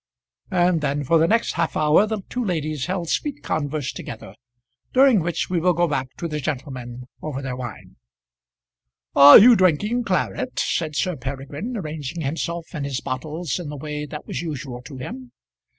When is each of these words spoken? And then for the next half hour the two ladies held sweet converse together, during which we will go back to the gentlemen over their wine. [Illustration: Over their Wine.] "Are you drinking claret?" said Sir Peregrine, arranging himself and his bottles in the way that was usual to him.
And 0.49 0.81
then 0.81 1.03
for 1.03 1.19
the 1.19 1.27
next 1.27 1.51
half 1.51 1.77
hour 1.77 2.07
the 2.07 2.23
two 2.27 2.43
ladies 2.43 2.87
held 2.87 3.07
sweet 3.07 3.43
converse 3.43 3.93
together, 3.93 4.33
during 4.93 5.19
which 5.19 5.47
we 5.47 5.59
will 5.59 5.73
go 5.75 5.87
back 5.87 6.07
to 6.17 6.27
the 6.27 6.39
gentlemen 6.39 7.03
over 7.21 7.39
their 7.43 7.55
wine. 7.55 7.97
[Illustration: 9.13 9.13
Over 9.13 9.13
their 9.13 9.21
Wine.] 9.21 9.31
"Are 9.31 9.37
you 9.39 9.55
drinking 9.55 10.03
claret?" 10.05 10.59
said 10.59 10.95
Sir 10.95 11.15
Peregrine, 11.17 11.77
arranging 11.77 12.21
himself 12.21 12.73
and 12.73 12.83
his 12.83 12.99
bottles 12.99 13.59
in 13.59 13.69
the 13.69 13.77
way 13.77 14.07
that 14.07 14.25
was 14.25 14.41
usual 14.41 14.81
to 14.85 14.97
him. 14.97 15.33